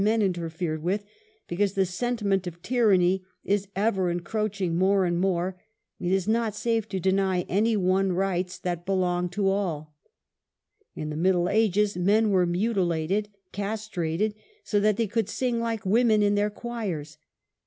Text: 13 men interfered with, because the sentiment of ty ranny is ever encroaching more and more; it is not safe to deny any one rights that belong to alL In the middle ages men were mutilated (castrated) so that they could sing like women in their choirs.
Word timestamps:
13 0.01 0.03
men 0.05 0.21
interfered 0.25 0.81
with, 0.81 1.05
because 1.47 1.73
the 1.75 1.85
sentiment 1.85 2.47
of 2.47 2.59
ty 2.63 2.79
ranny 2.79 3.23
is 3.43 3.67
ever 3.75 4.09
encroaching 4.09 4.75
more 4.75 5.05
and 5.05 5.19
more; 5.19 5.61
it 5.99 6.11
is 6.11 6.27
not 6.27 6.55
safe 6.55 6.89
to 6.89 6.99
deny 6.99 7.41
any 7.41 7.77
one 7.77 8.11
rights 8.11 8.57
that 8.57 8.83
belong 8.83 9.29
to 9.29 9.47
alL 9.47 9.93
In 10.95 11.11
the 11.11 11.15
middle 11.15 11.47
ages 11.49 11.95
men 11.97 12.31
were 12.31 12.47
mutilated 12.47 13.29
(castrated) 13.51 14.33
so 14.63 14.79
that 14.79 14.97
they 14.97 15.05
could 15.05 15.29
sing 15.29 15.59
like 15.59 15.85
women 15.85 16.23
in 16.23 16.33
their 16.33 16.49
choirs. 16.49 17.19